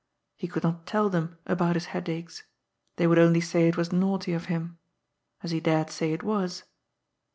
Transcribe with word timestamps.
He 0.35 0.47
could 0.47 0.63
not 0.63 0.87
tell 0.87 1.09
them 1.09 1.37
about 1.45 1.75
his 1.75 1.85
headaches. 1.93 2.41
They 2.95 3.05
would 3.05 3.19
only 3.19 3.39
say 3.39 3.67
it 3.67 3.77
was 3.77 3.91
naughty 3.93 4.33
of 4.33 4.45
him. 4.45 4.79
As 5.43 5.51
he 5.51 5.59
dared 5.59 5.91
say 5.91 6.11
it 6.11 6.23
was. 6.23 6.63